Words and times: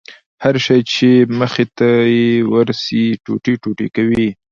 هر 0.43 0.55
شى 0.65 0.77
چې 0.93 1.09
مخې 1.39 1.65
ته 1.77 1.89
يې 2.15 2.29
ورسي 2.53 3.03
ټوټې 3.25 3.53
ټوټې 3.61 3.87
کوي 3.95 4.19
يې. 4.27 4.31